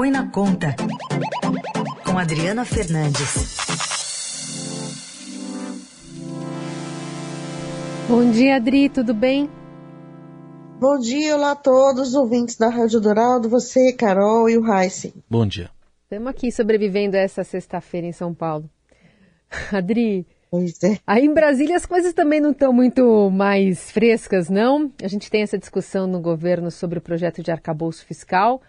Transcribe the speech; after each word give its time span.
Põe 0.00 0.10
na 0.10 0.30
Conta, 0.30 0.74
com 2.06 2.16
Adriana 2.16 2.64
Fernandes. 2.64 3.58
Bom 8.08 8.30
dia, 8.30 8.56
Adri, 8.56 8.88
tudo 8.88 9.12
bem? 9.12 9.50
Bom 10.80 10.98
dia, 10.98 11.36
olá 11.36 11.50
a 11.50 11.54
todos 11.54 12.08
os 12.08 12.14
ouvintes 12.14 12.56
da 12.56 12.70
Rádio 12.70 12.98
Dourado, 12.98 13.50
você, 13.50 13.92
Carol 13.92 14.48
e 14.48 14.56
o 14.56 14.64
Heisen. 14.72 15.12
Bom 15.28 15.46
dia. 15.46 15.68
Estamos 16.04 16.28
aqui 16.28 16.50
sobrevivendo 16.50 17.18
essa 17.18 17.44
sexta-feira 17.44 18.06
em 18.06 18.12
São 18.12 18.32
Paulo. 18.32 18.70
Adri, 19.70 20.26
Pois 20.50 20.82
é. 20.82 20.98
aí 21.06 21.26
em 21.26 21.34
Brasília 21.34 21.76
as 21.76 21.84
coisas 21.84 22.14
também 22.14 22.40
não 22.40 22.52
estão 22.52 22.72
muito 22.72 23.28
mais 23.30 23.90
frescas, 23.90 24.48
não? 24.48 24.90
A 25.02 25.08
gente 25.08 25.30
tem 25.30 25.42
essa 25.42 25.58
discussão 25.58 26.06
no 26.06 26.22
governo 26.22 26.70
sobre 26.70 26.98
o 26.98 27.02
projeto 27.02 27.42
de 27.42 27.50
arcabouço 27.50 28.06
fiscal, 28.06 28.62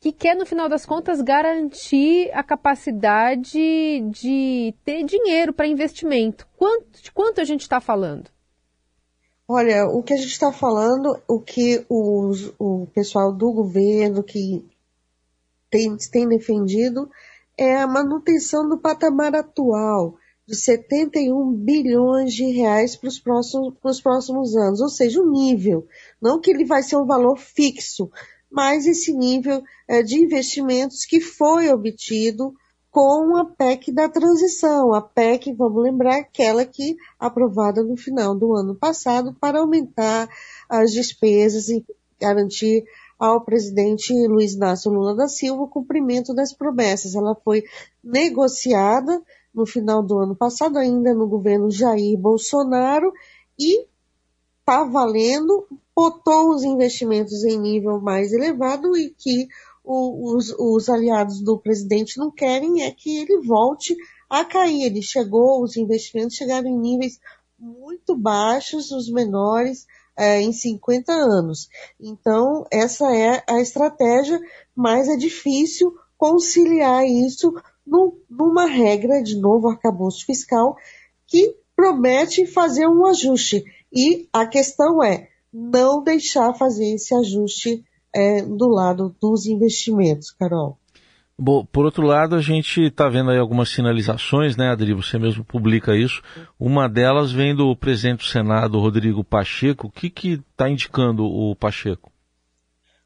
que 0.00 0.12
quer, 0.12 0.34
no 0.36 0.46
final 0.46 0.68
das 0.68 0.84
contas, 0.84 1.20
garantir 1.20 2.30
a 2.32 2.42
capacidade 2.42 3.58
de 4.10 4.74
ter 4.84 5.04
dinheiro 5.04 5.52
para 5.52 5.66
investimento. 5.66 6.46
Quanto, 6.56 7.02
de 7.02 7.10
quanto 7.10 7.40
a 7.40 7.44
gente 7.44 7.62
está 7.62 7.80
falando? 7.80 8.30
Olha, 9.48 9.86
o 9.86 10.02
que 10.02 10.12
a 10.12 10.16
gente 10.16 10.32
está 10.32 10.52
falando, 10.52 11.20
o 11.28 11.40
que 11.40 11.84
os, 11.88 12.52
o 12.58 12.86
pessoal 12.92 13.32
do 13.32 13.52
governo 13.52 14.22
que 14.22 14.64
tem, 15.70 15.96
tem 16.10 16.28
defendido 16.28 17.08
é 17.56 17.76
a 17.76 17.86
manutenção 17.86 18.68
do 18.68 18.78
patamar 18.78 19.34
atual 19.34 20.16
de 20.46 20.54
71 20.54 21.52
bilhões 21.52 22.32
de 22.32 22.44
reais 22.52 22.96
para 22.96 23.08
os 23.08 23.18
próximos, 23.18 24.00
próximos 24.00 24.56
anos, 24.56 24.80
ou 24.80 24.88
seja, 24.88 25.20
o 25.20 25.30
nível. 25.30 25.86
Não 26.20 26.40
que 26.40 26.50
ele 26.50 26.64
vai 26.64 26.82
ser 26.82 26.96
um 26.96 27.06
valor 27.06 27.36
fixo, 27.36 28.10
mas 28.56 28.86
esse 28.86 29.12
nível 29.12 29.62
é, 29.86 30.02
de 30.02 30.16
investimentos 30.16 31.04
que 31.04 31.20
foi 31.20 31.68
obtido 31.68 32.54
com 32.90 33.36
a 33.36 33.44
PEC 33.44 33.92
da 33.92 34.08
transição, 34.08 34.94
a 34.94 35.02
PEC, 35.02 35.52
vamos 35.52 35.82
lembrar, 35.82 36.16
aquela 36.16 36.64
que 36.64 36.96
aprovada 37.18 37.84
no 37.84 37.98
final 37.98 38.34
do 38.34 38.56
ano 38.56 38.74
passado 38.74 39.36
para 39.38 39.60
aumentar 39.60 40.26
as 40.70 40.90
despesas 40.90 41.68
e 41.68 41.84
garantir 42.18 42.84
ao 43.18 43.44
presidente 43.44 44.14
Luiz 44.26 44.54
Inácio 44.54 44.90
Lula 44.90 45.14
da 45.14 45.28
Silva 45.28 45.64
o 45.64 45.68
cumprimento 45.68 46.32
das 46.32 46.54
promessas. 46.54 47.14
Ela 47.14 47.34
foi 47.44 47.62
negociada 48.02 49.20
no 49.54 49.66
final 49.66 50.02
do 50.02 50.18
ano 50.18 50.34
passado, 50.34 50.78
ainda 50.78 51.12
no 51.12 51.28
governo 51.28 51.70
Jair 51.70 52.18
Bolsonaro, 52.18 53.12
e 53.58 53.86
está 54.60 54.84
valendo, 54.84 55.66
botou 55.96 56.50
os 56.50 56.62
investimentos 56.62 57.42
em 57.42 57.58
nível 57.58 57.98
mais 57.98 58.30
elevado 58.30 58.94
e 58.94 59.08
que 59.08 59.48
os, 59.82 60.54
os 60.58 60.90
aliados 60.90 61.40
do 61.40 61.58
presidente 61.58 62.18
não 62.18 62.30
querem 62.30 62.82
é 62.82 62.90
que 62.90 63.16
ele 63.16 63.40
volte 63.40 63.96
a 64.28 64.44
cair. 64.44 64.86
Ele 64.86 65.00
chegou, 65.00 65.62
os 65.62 65.76
investimentos 65.76 66.36
chegaram 66.36 66.68
em 66.68 66.78
níveis 66.78 67.18
muito 67.58 68.14
baixos, 68.14 68.90
os 68.90 69.10
menores, 69.10 69.86
é, 70.14 70.42
em 70.42 70.52
50 70.52 71.12
anos. 71.12 71.68
Então, 71.98 72.66
essa 72.70 73.14
é 73.16 73.42
a 73.48 73.60
estratégia, 73.60 74.38
mas 74.74 75.08
é 75.08 75.16
difícil 75.16 75.94
conciliar 76.18 77.06
isso 77.06 77.54
numa 78.28 78.66
regra 78.66 79.22
de 79.22 79.38
novo 79.40 79.68
arcabouço 79.68 80.26
fiscal 80.26 80.76
que 81.26 81.56
promete 81.74 82.46
fazer 82.46 82.86
um 82.86 83.06
ajuste. 83.06 83.64
E 83.92 84.28
a 84.32 84.46
questão 84.46 85.02
é 85.02 85.28
não 85.52 86.02
deixar 86.02 86.54
fazer 86.54 86.94
esse 86.94 87.14
ajuste 87.14 87.84
é, 88.14 88.42
do 88.42 88.68
lado 88.68 89.14
dos 89.20 89.46
investimentos, 89.46 90.30
Carol. 90.30 90.78
Bom, 91.38 91.66
por 91.66 91.84
outro 91.84 92.02
lado, 92.02 92.34
a 92.34 92.40
gente 92.40 92.86
está 92.86 93.10
vendo 93.10 93.30
aí 93.30 93.38
algumas 93.38 93.68
sinalizações, 93.68 94.56
né, 94.56 94.70
Adri? 94.70 94.94
Você 94.94 95.18
mesmo 95.18 95.44
publica 95.44 95.94
isso. 95.94 96.22
Uma 96.58 96.88
delas 96.88 97.30
vem 97.30 97.54
do 97.54 97.76
presidente 97.76 98.20
do 98.20 98.30
Senado, 98.30 98.78
Rodrigo 98.78 99.22
Pacheco. 99.22 99.88
O 99.88 99.90
que 99.90 100.06
está 100.06 100.70
indicando 100.70 101.24
o 101.24 101.54
Pacheco? 101.54 102.10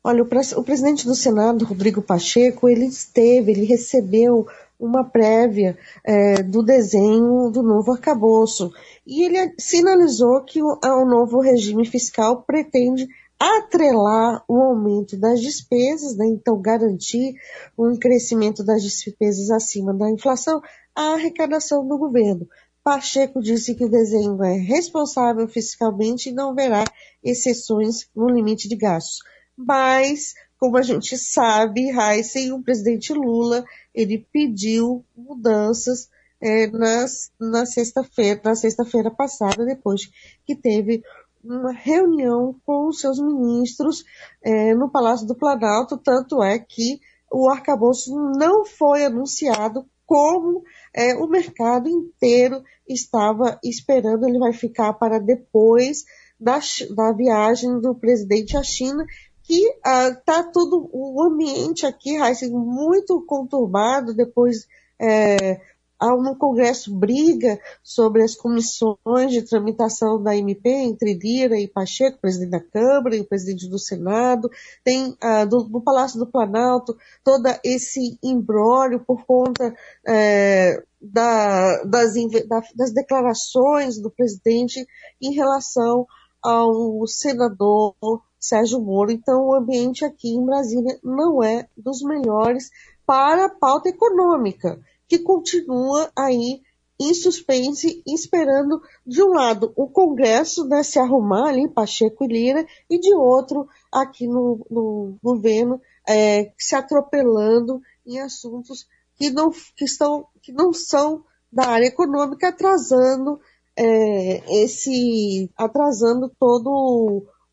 Olha, 0.03 0.23
o, 0.23 0.27
o, 0.27 0.65
presidente 0.65 1.07
do 1.07 1.15
Senado, 1.15 1.65
Rodrigo 1.65 2.01
Pacheco, 2.01 2.69
ele 2.69 2.87
esteve, 2.87 3.51
ele 3.51 3.65
recebeu 3.65 4.47
uma 4.81 5.05
prévia 5.05 5.79
é, 6.05 6.43
do 6.43 6.63
desenho 6.63 7.51
do 7.51 7.63
novo 7.63 7.93
arcabouço. 7.93 8.73
E 9.07 9.25
ele 9.25 9.55
sinalizou 9.59 10.43
que 10.45 10.63
o, 10.63 11.05
novo 11.05 11.41
regime 11.41 11.87
fiscal 11.87 12.43
pretende 12.43 13.07
atrelar 13.39 14.45
o 14.47 14.59
aumento 14.61 15.17
das 15.17 15.41
despesas, 15.41 16.17
né, 16.17 16.27
então 16.27 16.61
garantir 16.61 17.35
um 17.79 17.97
crescimento 17.99 18.63
das 18.63 18.83
despesas 18.83 19.51
acima 19.51 19.95
da 19.95 20.11
inflação, 20.11 20.61
à 20.95 21.15
arrecadação 21.15 21.87
do 21.87 21.97
governo. 21.97 22.47
Pacheco 22.83 23.41
disse 23.41 23.75
que 23.75 23.85
o 23.85 23.91
desenho 23.91 24.43
é 24.43 24.57
responsável 24.57 25.47
fiscalmente 25.47 26.31
e 26.31 26.33
não 26.33 26.55
verá 26.55 26.85
exceções 27.23 28.09
no 28.15 28.29
limite 28.29 28.69
de 28.69 28.77
gastos. 28.77 29.19
Mas, 29.57 30.35
como 30.61 30.77
a 30.77 30.83
gente 30.83 31.17
sabe, 31.17 31.89
Heisen, 31.89 32.53
o 32.53 32.63
presidente 32.63 33.15
Lula, 33.15 33.65
ele 33.95 34.27
pediu 34.31 35.03
mudanças 35.17 36.11
é, 36.39 36.67
nas, 36.67 37.33
na 37.41 37.65
sexta-feira, 37.65 38.39
na 38.45 38.55
sexta-feira 38.55 39.11
passada, 39.11 39.65
depois 39.65 40.11
que 40.45 40.55
teve 40.55 41.03
uma 41.43 41.73
reunião 41.73 42.55
com 42.67 42.89
os 42.89 43.01
seus 43.01 43.19
ministros 43.19 44.05
é, 44.45 44.75
no 44.75 44.91
Palácio 44.91 45.27
do 45.27 45.35
Planalto, 45.35 45.97
tanto 45.97 46.43
é 46.43 46.59
que 46.59 47.01
o 47.33 47.49
arcabouço 47.49 48.15
não 48.37 48.67
foi 48.67 49.07
anunciado 49.07 49.87
como 50.05 50.63
é, 50.95 51.15
o 51.15 51.27
mercado 51.27 51.89
inteiro 51.89 52.63
estava 52.87 53.59
esperando. 53.65 54.29
Ele 54.29 54.39
vai 54.39 54.53
ficar 54.53 54.93
para 54.93 55.19
depois 55.19 56.05
da, 56.39 56.59
da 56.95 57.13
viagem 57.13 57.81
do 57.81 57.95
presidente 57.95 58.57
à 58.57 58.63
China, 58.63 59.07
que 59.51 59.67
está 60.15 60.43
uh, 60.43 60.53
tudo, 60.53 60.89
o 60.93 61.21
ambiente 61.25 61.85
aqui, 61.85 62.15
Heisen, 62.15 62.53
muito 62.53 63.21
conturbado. 63.27 64.15
Depois 64.15 64.69
é, 64.97 65.61
no 66.01 66.37
Congresso 66.37 66.95
briga 66.95 67.59
sobre 67.83 68.23
as 68.23 68.37
comissões 68.37 69.33
de 69.33 69.43
tramitação 69.43 70.23
da 70.23 70.37
MP 70.37 70.71
entre 70.71 71.15
Lira 71.15 71.59
e 71.59 71.67
Pacheco, 71.67 72.21
presidente 72.21 72.51
da 72.51 72.61
Câmara 72.61 73.17
e 73.17 73.21
o 73.21 73.27
presidente 73.27 73.69
do 73.69 73.77
Senado, 73.77 74.49
tem 74.85 75.17
ah, 75.21 75.45
do, 75.45 75.65
do, 75.65 75.81
Palácio 75.81 76.21
do 76.21 76.31
Planalto 76.31 76.97
todo 77.25 77.49
esse 77.65 78.17
imbróglio 78.23 79.01
por 79.01 79.27
conta 79.27 79.75
é, 80.07 80.81
da, 81.03 81.83
das, 81.83 82.15
da, 82.47 82.63
das 82.77 82.93
declarações 82.93 83.99
do 83.99 84.13
presidente 84.13 84.87
em 85.21 85.35
relação 85.35 86.07
ao 86.43 87.07
senador 87.07 87.95
Sérgio 88.39 88.81
Moro. 88.81 89.11
Então, 89.11 89.47
o 89.47 89.55
ambiente 89.55 90.05
aqui 90.05 90.29
em 90.29 90.45
Brasília 90.45 90.99
não 91.03 91.43
é 91.43 91.69
dos 91.77 92.03
melhores 92.03 92.71
para 93.07 93.47
a 93.47 93.51
pauta 93.51 93.89
econômica 93.89 94.81
que 95.09 95.19
continua 95.19 96.11
aí 96.17 96.63
em 97.01 97.15
suspense, 97.15 98.03
esperando, 98.07 98.83
de 99.07 99.23
um 99.23 99.31
lado, 99.31 99.73
o 99.75 99.89
Congresso 99.89 100.69
né, 100.69 100.83
se 100.83 100.99
arrumar 100.99 101.49
ali, 101.49 101.67
Pacheco 101.67 102.25
e 102.25 102.29
Lira, 102.29 102.67
e 102.91 103.01
de 103.01 103.15
outro, 103.15 103.67
aqui 103.91 104.29
no, 104.29 104.67
no 104.71 105.17
governo, 105.23 105.81
é, 106.07 106.53
se 106.59 106.77
atropelando 106.77 107.81
em 108.07 108.21
assuntos 108.21 108.87
que 109.17 109.31
não, 109.31 109.51
que, 109.51 109.85
estão, 109.87 110.27
que 110.43 110.53
não 110.53 110.75
são 110.75 111.25
da 111.51 111.69
área 111.69 111.87
econômica, 111.87 112.49
atrasando 112.49 113.41
é, 113.77 114.63
esse, 114.63 115.51
atrasando 115.57 116.31
todo 116.39 116.71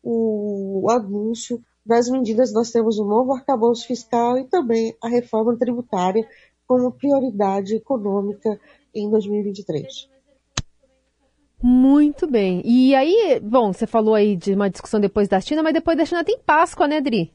o, 0.02 0.82
o 0.84 0.90
anúncio 0.90 1.62
das 1.84 2.08
medidas. 2.08 2.52
Nós 2.52 2.70
temos 2.70 2.98
o 2.98 3.04
um 3.04 3.08
novo 3.08 3.32
arcabouço 3.32 3.86
fiscal 3.86 4.38
e 4.38 4.44
também 4.44 4.94
a 5.02 5.08
reforma 5.08 5.56
tributária 5.56 6.28
como 6.66 6.92
prioridade 6.92 7.74
econômica 7.74 8.60
em 8.94 9.10
2023. 9.10 10.08
Muito 11.60 12.26
bem. 12.26 12.62
E 12.64 12.94
aí, 12.94 13.40
bom, 13.42 13.72
você 13.72 13.86
falou 13.86 14.14
aí 14.14 14.36
de 14.36 14.52
uma 14.52 14.70
discussão 14.70 15.00
depois 15.00 15.26
da 15.28 15.40
China, 15.40 15.62
mas 15.62 15.72
depois 15.72 15.96
da 15.96 16.04
China 16.04 16.22
tem 16.22 16.38
Páscoa, 16.38 16.86
né, 16.86 16.98
Adri? 16.98 17.32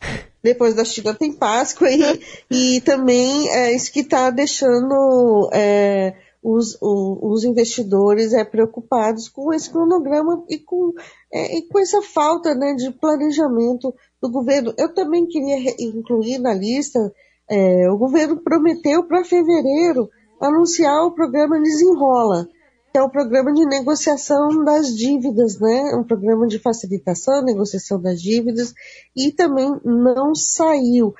Depois 0.42 0.74
da 0.74 0.86
China 0.86 1.14
tem 1.14 1.34
Páscoa 1.34 1.90
e, 1.90 2.18
e 2.50 2.80
também 2.80 3.46
é 3.50 3.74
isso 3.74 3.92
que 3.92 4.00
está 4.00 4.30
deixando 4.30 5.50
é, 5.52 6.14
os, 6.42 6.78
os 6.80 7.44
investidores 7.44 8.32
é, 8.32 8.44
preocupados 8.44 9.28
com 9.28 9.52
esse 9.52 9.70
cronograma 9.70 10.44
e 10.48 10.58
com, 10.58 10.92
é, 11.32 11.58
e 11.58 11.68
com 11.68 11.78
essa 11.78 12.00
falta 12.02 12.54
né, 12.54 12.74
de 12.74 12.90
planejamento 12.90 13.94
do 14.20 14.30
governo. 14.30 14.72
Eu 14.78 14.92
também 14.94 15.26
queria 15.26 15.74
incluir 15.78 16.38
na 16.38 16.54
lista 16.54 17.12
é, 17.50 17.90
o 17.90 17.98
governo 17.98 18.36
prometeu 18.36 19.02
para 19.02 19.24
fevereiro 19.24 20.08
anunciar 20.40 21.04
o 21.04 21.10
programa 21.10 21.60
Desenrola, 21.60 22.48
que 22.92 22.98
é 22.98 23.02
o 23.02 23.10
programa 23.10 23.52
de 23.52 23.66
negociação 23.66 24.64
das 24.64 24.94
dívidas, 24.94 25.58
né? 25.58 25.96
Um 25.96 26.04
programa 26.04 26.46
de 26.46 26.60
facilitação, 26.60 27.42
negociação 27.42 28.00
das 28.00 28.22
dívidas, 28.22 28.72
e 29.16 29.32
também 29.32 29.68
não 29.84 30.32
saiu. 30.32 31.12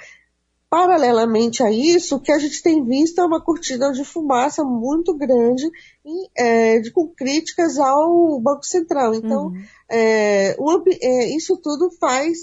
Paralelamente 0.70 1.64
a 1.64 1.70
isso, 1.72 2.14
o 2.14 2.20
que 2.20 2.31
a 2.31 2.38
gente 2.38 2.62
tem 2.62 2.84
visto 2.84 3.20
é 3.20 3.25
uma 3.25 3.43
cortina 3.43 3.93
de 3.93 4.05
fumaça 4.05 4.62
muito 4.62 5.12
grande 5.14 5.69
e, 6.06 6.31
é, 6.38 6.78
de, 6.78 6.93
com 6.93 7.08
críticas 7.08 7.76
ao 7.76 8.40
Banco 8.40 8.64
Central. 8.64 9.12
Então, 9.12 9.49
uhum. 9.49 9.62
é, 9.90 10.55
o, 10.61 10.82
é, 10.88 11.37
isso 11.37 11.56
tudo 11.56 11.90
faz 11.99 12.38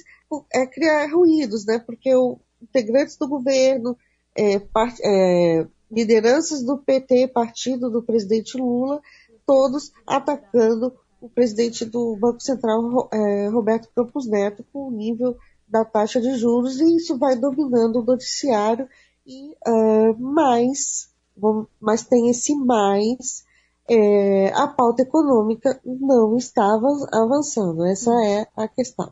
é, 0.53 0.68
criar 0.68 1.09
ruídos, 1.09 1.65
né? 1.65 1.79
Porque 1.79 2.13
o, 2.13 2.38
integrantes 2.62 3.15
do 3.15 3.29
governo, 3.29 3.97
é, 4.35 4.59
part, 4.59 5.00
é, 5.01 5.65
lideranças 5.89 6.62
do 6.62 6.77
PT, 6.77 7.29
partido 7.29 7.89
do 7.89 8.03
presidente 8.03 8.57
Lula, 8.57 9.01
todos 9.45 9.94
atacando 10.06 10.94
o 11.21 11.29
presidente 11.29 11.85
do 11.85 12.18
Banco 12.18 12.41
Central, 12.41 13.09
Roberto 13.51 13.89
Campos 13.95 14.27
Neto, 14.27 14.63
com 14.71 14.89
o 14.89 14.91
nível 14.91 15.35
da 15.68 15.84
taxa 15.84 16.22
de 16.22 16.36
juros 16.36 16.80
e 16.80 16.96
isso 16.96 17.18
vai 17.18 17.36
dominando 17.36 17.98
o 17.98 18.06
noticiário 18.06 18.88
e 19.25 19.52
uh, 19.68 20.18
mais, 20.18 21.10
mas 21.80 22.04
tem 22.06 22.30
esse 22.30 22.56
mais, 22.56 23.46
é, 23.90 24.52
a 24.54 24.68
pauta 24.68 25.02
econômica 25.02 25.80
não 25.86 26.38
estava 26.38 26.88
avançando. 27.12 27.86
Essa 27.86 28.12
é 28.25 28.48
a 28.56 28.68
questão. 28.68 29.12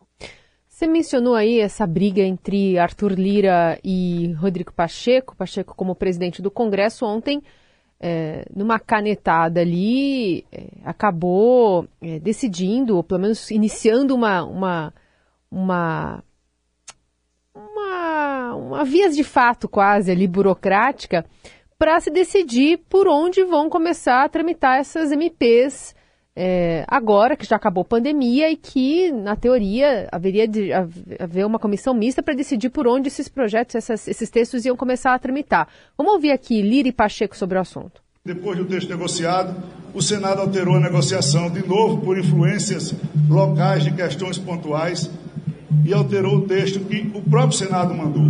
Você 0.68 0.88
mencionou 0.88 1.36
aí 1.36 1.60
essa 1.60 1.88
briga 1.88 2.22
entre 2.22 2.78
Arthur 2.78 3.13
Lira 3.13 3.80
e 3.84 4.34
Rodrigo 4.34 4.74
Pacheco, 4.74 5.36
Pacheco 5.36 5.74
como 5.74 5.96
presidente 5.96 6.42
do 6.42 6.51
Congresso 6.51 7.06
ontem, 7.06 7.42
é, 7.98 8.46
numa 8.54 8.78
canetada 8.78 9.62
ali, 9.62 10.46
é, 10.51 10.68
acabou 10.84 11.88
é, 12.01 12.19
decidindo, 12.19 12.98
ou 12.98 13.04
pelo 13.04 13.22
menos 13.22 13.50
iniciando 13.51 14.13
uma, 14.13 14.44
uma, 14.44 14.94
uma 15.50 16.24
uma, 18.56 18.84
vias 18.84 19.16
de 19.16 19.24
fato 19.24 19.68
quase 19.68 20.12
ali 20.12 20.28
burocrática 20.28 21.25
para 21.78 22.00
se 22.00 22.10
decidir 22.10 22.80
por 22.90 23.07
onde 23.07 23.44
vão 23.44 23.69
começar 23.69 24.24
a 24.24 24.30
tramitar 24.30 24.80
essas 24.80 25.12
MPs 25.12 25.94
é, 26.38 26.84
agora 26.88 27.38
que 27.38 27.46
já 27.46 27.56
acabou 27.56 27.84
a 27.84 27.86
pandemia 27.86 28.52
e 28.52 28.57
que, 28.57 29.10
na 29.12 29.38
teoria, 29.38 30.10
haveria 30.12 30.46
de 30.46 30.69
haver 30.74 31.46
uma 31.46 31.57
comissão 31.57 31.94
mista 31.94 32.22
para 32.22 32.34
decidir 32.34 32.69
por 32.69 32.88
onde 32.88 33.07
esses 33.07 33.30
projetos, 33.30 33.75
essas, 33.75 34.07
esses 34.07 34.30
textos 34.30 34.66
iam 34.66 34.75
começar 34.75 35.13
a 35.13 35.19
tramitar. 35.19 35.69
Vamos 35.98 36.13
ouvir 36.13 36.31
aqui 36.31 36.62
Lira 36.62 36.90
e 36.90 36.92
Pacheco 36.92 37.38
sobre 37.38 37.58
o 37.58 37.62
assunto. 37.62 38.04
Depois 38.25 38.58
do 38.58 38.66
texto 38.66 38.90
negociado, 38.90 39.56
o 39.94 40.01
Senado 40.01 40.42
alterou 40.42 40.75
a 40.75 40.80
negociação 40.80 41.50
de 41.50 41.66
novo 41.66 42.01
por 42.01 42.18
influências 42.18 42.94
locais 43.30 43.84
de 43.84 43.94
questões 43.94 44.38
pontuais 44.38 45.10
e 45.83 45.94
alterou 45.94 46.38
o 46.38 46.42
texto 46.42 46.80
que 46.80 47.12
o 47.13 47.22
próprio 47.22 47.57
Senado 47.57 47.94
mandou. 47.94 48.30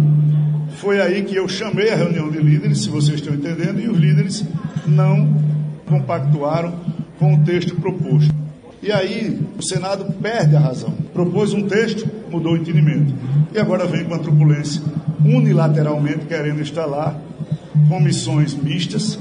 Foi 0.78 1.00
aí 1.00 1.24
que 1.24 1.36
eu 1.36 1.48
chamei 1.48 1.90
a 1.90 1.96
reunião 1.96 2.30
de 2.30 2.40
líderes, 2.40 2.84
se 2.84 2.90
vocês 2.90 3.20
estão 3.20 3.34
entendendo, 3.34 3.80
e 3.80 3.88
os 3.88 3.98
líderes 3.98 4.44
não 4.86 5.42
compactuaram 5.86 6.74
com 7.20 7.36
o 7.36 7.44
texto 7.44 7.76
proposto. 7.76 8.34
E 8.82 8.92
aí 8.92 9.40
o 9.58 9.64
Senado 9.64 10.06
perde 10.22 10.56
a 10.56 10.60
razão. 10.60 10.92
Propôs 11.14 11.54
um 11.54 11.64
texto, 11.64 12.08
mudou 12.30 12.54
o 12.54 12.58
entendimento. 12.58 13.14
E 13.54 13.60
agora 13.60 13.86
vem 13.86 14.04
com 14.04 14.14
a 14.14 14.20
truculência, 14.20 14.82
unilateralmente 15.24 16.26
querendo 16.26 16.62
instalar 16.62 17.20
comissões 17.88 18.54
mistas, 18.54 19.20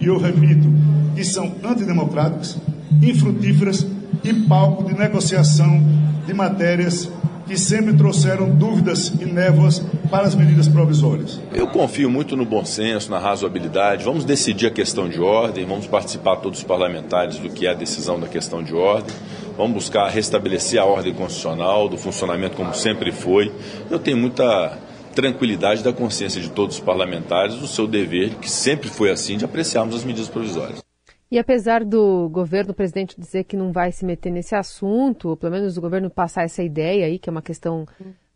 e 0.00 0.06
eu 0.06 0.18
repito, 0.18 0.68
que 1.14 1.24
são 1.24 1.52
antidemocráticas, 1.62 2.58
infrutíferas 3.02 3.86
e 4.24 4.32
palco 4.32 4.84
de 4.84 4.98
negociação 4.98 5.82
de 6.26 6.34
matérias 6.34 7.10
que 7.50 7.58
sempre 7.58 7.92
trouxeram 7.94 8.48
dúvidas 8.48 9.08
e 9.20 9.24
névoas 9.24 9.82
para 10.08 10.24
as 10.24 10.36
medidas 10.36 10.68
provisórias. 10.68 11.40
Eu 11.52 11.66
confio 11.66 12.08
muito 12.08 12.36
no 12.36 12.44
bom 12.44 12.64
senso, 12.64 13.10
na 13.10 13.18
razoabilidade. 13.18 14.04
Vamos 14.04 14.24
decidir 14.24 14.68
a 14.68 14.70
questão 14.70 15.08
de 15.08 15.20
ordem, 15.20 15.66
vamos 15.66 15.88
participar 15.88 16.36
todos 16.36 16.60
os 16.60 16.64
parlamentares 16.64 17.40
do 17.40 17.50
que 17.50 17.66
é 17.66 17.70
a 17.70 17.74
decisão 17.74 18.20
da 18.20 18.28
questão 18.28 18.62
de 18.62 18.72
ordem. 18.72 19.12
Vamos 19.56 19.72
buscar 19.72 20.08
restabelecer 20.08 20.80
a 20.80 20.84
ordem 20.84 21.12
constitucional, 21.12 21.88
do 21.88 21.98
funcionamento 21.98 22.56
como 22.56 22.72
sempre 22.72 23.10
foi. 23.10 23.50
Eu 23.90 23.98
tenho 23.98 24.16
muita 24.16 24.78
tranquilidade 25.12 25.82
da 25.82 25.92
consciência 25.92 26.40
de 26.40 26.50
todos 26.50 26.76
os 26.76 26.80
parlamentares 26.80 27.56
do 27.56 27.66
seu 27.66 27.88
dever, 27.88 28.36
que 28.36 28.48
sempre 28.48 28.88
foi 28.88 29.10
assim, 29.10 29.36
de 29.36 29.44
apreciarmos 29.44 29.96
as 29.96 30.04
medidas 30.04 30.28
provisórias. 30.28 30.89
E 31.30 31.38
apesar 31.38 31.84
do 31.84 32.28
governo, 32.28 32.72
o 32.72 32.74
presidente 32.74 33.18
dizer 33.18 33.44
que 33.44 33.56
não 33.56 33.70
vai 33.70 33.92
se 33.92 34.04
meter 34.04 34.32
nesse 34.32 34.56
assunto, 34.56 35.28
ou 35.28 35.36
pelo 35.36 35.52
menos 35.52 35.76
o 35.76 35.80
governo 35.80 36.10
passar 36.10 36.42
essa 36.42 36.62
ideia 36.62 37.06
aí, 37.06 37.20
que 37.20 37.28
é 37.28 37.32
uma 37.32 37.40
questão 37.40 37.86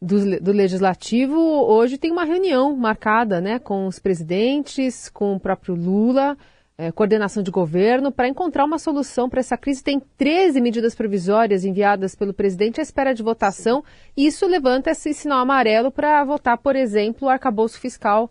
do, 0.01 0.41
do 0.41 0.53
legislativo, 0.53 1.37
hoje 1.37 1.99
tem 1.99 2.13
uma 2.13 2.25
reunião 2.25 2.77
marcada 2.77 3.41
né, 3.41 3.59
com 3.59 3.89
os 3.89 3.99
presidentes, 3.99 5.09
com 5.09 5.35
o 5.35 5.41
próprio 5.41 5.75
Lula, 5.75 6.37
é, 6.79 6.93
coordenação 6.93 7.43
de 7.43 7.51
governo, 7.51 8.13
para 8.13 8.29
encontrar 8.29 8.65
uma 8.65 8.79
solução 8.79 9.29
para 9.29 9.41
essa 9.41 9.57
crise. 9.57 9.83
Tem 9.83 10.01
13 10.17 10.61
medidas 10.61 10.95
provisórias 10.95 11.65
enviadas 11.65 12.15
pelo 12.15 12.33
presidente 12.33 12.81
à 12.81 12.83
espera 12.83 13.13
de 13.13 13.25
votação, 13.25 13.83
isso 14.17 14.47
levanta 14.47 14.91
esse 14.91 15.13
sinal 15.13 15.41
amarelo 15.41 15.91
para 15.91 16.23
votar, 16.23 16.59
por 16.59 16.77
exemplo, 16.77 17.27
o 17.27 17.31
arcabouço 17.31 17.81
fiscal 17.81 18.31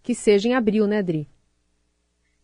que 0.00 0.14
seja 0.14 0.48
em 0.48 0.54
abril, 0.54 0.86
né, 0.86 0.98
Adri? 0.98 1.28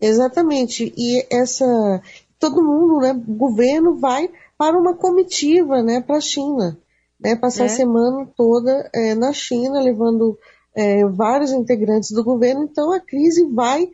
Exatamente. 0.02 0.92
E 0.96 1.24
essa 1.30 2.02
todo 2.42 2.60
mundo, 2.60 2.98
né, 2.98 3.12
o 3.12 3.34
governo 3.34 3.96
vai 3.98 4.28
para 4.58 4.76
uma 4.76 4.96
comitiva, 4.96 5.80
né, 5.80 6.00
para 6.00 6.16
a 6.16 6.20
China, 6.20 6.76
né, 7.18 7.36
passar 7.36 7.64
é. 7.64 7.66
a 7.66 7.70
semana 7.70 8.28
toda 8.36 8.90
é, 8.92 9.14
na 9.14 9.32
China, 9.32 9.80
levando 9.80 10.36
é, 10.74 11.06
vários 11.06 11.52
integrantes 11.52 12.10
do 12.10 12.24
governo. 12.24 12.64
Então 12.64 12.92
a 12.92 12.98
crise 12.98 13.44
vai 13.44 13.88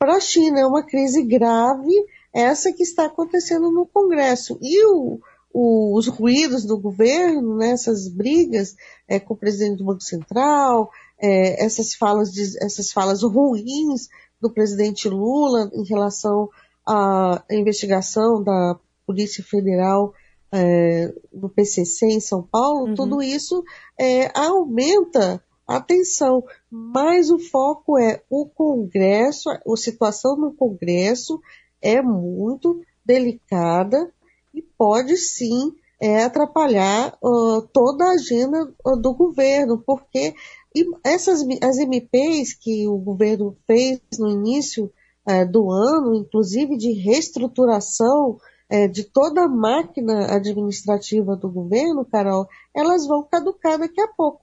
para 0.00 0.16
a 0.16 0.20
China, 0.20 0.58
é 0.58 0.66
uma 0.66 0.82
crise 0.82 1.22
grave, 1.22 1.92
essa 2.34 2.72
que 2.72 2.82
está 2.82 3.04
acontecendo 3.04 3.70
no 3.70 3.86
Congresso. 3.86 4.58
E 4.60 4.84
o, 4.84 5.20
o, 5.54 5.96
os 5.96 6.08
ruídos 6.08 6.64
do 6.64 6.76
governo, 6.76 7.56
né, 7.56 7.70
essas 7.70 8.08
brigas 8.08 8.74
é, 9.06 9.20
com 9.20 9.34
o 9.34 9.36
presidente 9.36 9.78
do 9.78 9.84
Banco 9.84 10.02
Central, 10.02 10.90
é, 11.20 11.64
essas 11.64 11.94
falas 11.94 12.32
de, 12.32 12.42
essas 12.64 12.90
falas 12.90 13.22
ruins 13.22 14.08
do 14.42 14.50
presidente 14.50 15.08
Lula 15.08 15.70
em 15.72 15.84
relação 15.84 16.50
à 16.84 17.44
investigação 17.48 18.42
da 18.42 18.76
Polícia 19.06 19.42
Federal 19.44 20.12
é, 20.52 21.14
do 21.32 21.48
PCC 21.48 22.06
em 22.06 22.20
São 22.20 22.42
Paulo, 22.42 22.88
uhum. 22.88 22.94
tudo 22.94 23.22
isso 23.22 23.62
é, 23.98 24.36
aumenta 24.38 25.42
a 25.66 25.80
tensão. 25.80 26.44
Mas 26.68 27.30
o 27.30 27.38
foco 27.38 27.96
é 27.96 28.20
o 28.28 28.46
Congresso, 28.46 29.48
a 29.48 29.76
situação 29.76 30.36
no 30.36 30.52
Congresso 30.52 31.40
é 31.80 32.02
muito 32.02 32.82
delicada 33.04 34.12
e 34.52 34.60
pode 34.60 35.16
sim 35.16 35.72
é, 36.00 36.24
atrapalhar 36.24 37.16
uh, 37.22 37.62
toda 37.72 38.04
a 38.04 38.14
agenda 38.14 38.74
uh, 38.84 38.96
do 38.96 39.14
governo, 39.14 39.82
porque 39.86 40.34
e 40.74 40.84
essas 41.04 41.44
as 41.62 41.78
MPs 41.78 42.54
que 42.54 42.86
o 42.88 42.96
governo 42.96 43.56
fez 43.66 44.00
no 44.18 44.30
início 44.30 44.92
é, 45.26 45.44
do 45.44 45.70
ano, 45.70 46.14
inclusive 46.14 46.76
de 46.76 46.92
reestruturação 46.92 48.38
é, 48.68 48.88
de 48.88 49.04
toda 49.04 49.42
a 49.42 49.48
máquina 49.48 50.34
administrativa 50.34 51.36
do 51.36 51.50
governo, 51.50 52.04
Carol, 52.04 52.48
elas 52.74 53.06
vão 53.06 53.22
caducar 53.22 53.78
daqui 53.78 54.00
a 54.00 54.08
pouco, 54.08 54.40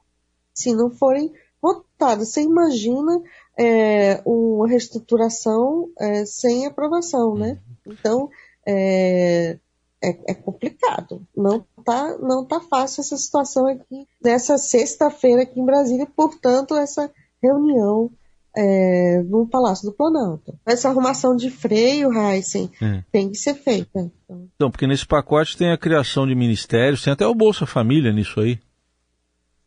se 0.53 0.73
não 0.73 0.91
forem 0.91 1.33
votadas. 1.61 2.29
Você 2.29 2.41
imagina 2.41 3.21
é, 3.57 4.21
uma 4.25 4.67
reestruturação 4.67 5.89
é, 5.97 6.25
sem 6.25 6.65
aprovação, 6.65 7.35
né? 7.35 7.59
Uhum. 7.85 7.93
Então, 7.93 8.29
é, 8.65 9.57
é, 10.01 10.31
é, 10.31 10.33
complicado. 10.33 11.21
Não 11.35 11.65
tá, 11.83 12.17
não 12.17 12.45
tá 12.45 12.59
fácil 12.61 13.01
essa 13.01 13.17
situação 13.17 13.67
aqui 13.67 14.07
nessa 14.23 14.57
sexta-feira 14.57 15.43
aqui 15.43 15.59
em 15.59 15.65
Brasília, 15.65 16.07
portanto, 16.15 16.75
essa 16.75 17.11
reunião 17.41 18.09
é, 18.55 19.21
no 19.23 19.47
Palácio 19.47 19.89
do 19.89 19.95
Planalto. 19.95 20.57
Essa 20.65 20.89
arrumação 20.89 21.35
de 21.35 21.49
freio, 21.49 22.11
Heisen, 22.13 22.69
é. 22.81 23.03
tem 23.11 23.29
que 23.29 23.37
ser 23.37 23.53
feita. 23.55 24.11
Então, 24.55 24.71
porque 24.71 24.87
nesse 24.87 25.05
pacote 25.05 25.57
tem 25.57 25.71
a 25.71 25.77
criação 25.77 26.25
de 26.25 26.35
ministérios, 26.35 27.03
tem 27.03 27.13
até 27.13 27.27
o 27.27 27.35
Bolsa 27.35 27.65
Família 27.65 28.11
nisso 28.11 28.39
aí. 28.39 28.59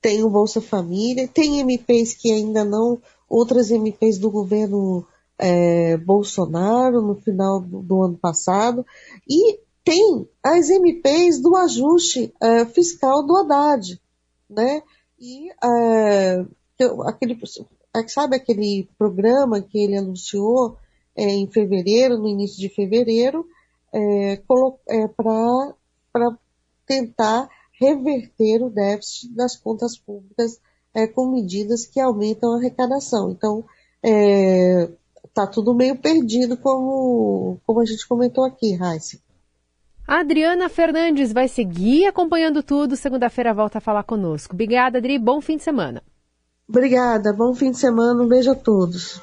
Tem 0.01 0.25
o 0.25 0.31
Bolsa 0.31 0.61
Família, 0.61 1.29
tem 1.29 1.61
MPs 1.61 2.15
que 2.15 2.33
ainda 2.33 2.65
não, 2.65 3.01
outras 3.29 3.71
MPs 3.71 4.19
do 4.19 4.31
governo 4.31 5.07
é, 5.39 5.97
Bolsonaro 5.97 7.01
no 7.01 7.15
final 7.15 7.61
do, 7.61 7.83
do 7.83 8.03
ano 8.03 8.19
passado, 8.19 8.85
e 9.29 9.61
tem 9.85 10.29
as 10.43 10.71
MPs 10.71 11.41
do 11.41 11.57
ajuste 11.57 12.33
uh, 12.43 12.67
fiscal 12.67 13.23
do 13.25 13.37
Haddad, 13.37 14.01
né? 14.49 14.83
E 15.19 15.51
uh, 15.51 17.03
aquele, 17.07 17.39
sabe 18.09 18.37
aquele 18.37 18.89
programa 18.99 19.61
que 19.61 19.79
ele 19.79 19.97
anunciou 19.97 20.77
é, 21.17 21.29
em 21.29 21.47
fevereiro, 21.47 22.19
no 22.19 22.29
início 22.29 22.59
de 22.59 22.69
fevereiro, 22.69 23.47
é, 23.93 24.33
é, 24.89 25.09
para 25.09 26.39
tentar 26.87 27.49
reverter 27.79 28.63
o 28.63 28.71
déficit 28.71 29.35
das 29.35 29.57
contas 29.57 29.97
públicas 29.99 30.61
é, 30.95 31.07
com 31.07 31.31
medidas 31.31 31.87
que 31.87 32.01
aumentam 32.01 32.53
a 32.53 32.57
arrecadação. 32.57 33.31
Então, 33.31 33.65
é, 34.03 34.89
tá 35.35 35.47
tudo 35.47 35.75
meio 35.75 35.97
perdido, 35.97 36.57
como, 36.57 37.59
como 37.67 37.81
a 37.81 37.85
gente 37.85 38.07
comentou 38.07 38.45
aqui, 38.45 38.75
Raíssa. 38.75 39.19
Adriana 40.15 40.69
Fernandes 40.69 41.33
vai 41.33 41.49
seguir 41.49 42.05
acompanhando 42.05 42.63
tudo. 42.63 42.97
Segunda-feira 42.97 43.55
volta 43.55 43.79
a 43.79 43.81
falar 43.81 44.03
conosco. 44.03 44.53
Obrigada, 44.53 44.99
Adri. 44.99 45.19
Bom 45.19 45.41
fim 45.41 45.57
de 45.57 45.63
semana. 45.63 46.03
Obrigada. 46.69 47.33
Bom 47.33 47.55
fim 47.55 47.71
de 47.71 47.79
semana. 47.79 48.23
Um 48.23 48.29
beijo 48.29 48.51
a 48.51 48.55
todos. 48.55 49.19